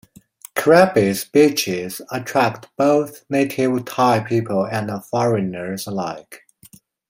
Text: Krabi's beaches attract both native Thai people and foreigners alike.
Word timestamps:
Krabi's 0.55 1.25
beaches 1.25 2.01
attract 2.11 2.67
both 2.75 3.23
native 3.29 3.85
Thai 3.85 4.21
people 4.21 4.65
and 4.65 4.89
foreigners 5.05 5.85
alike. 5.85 6.41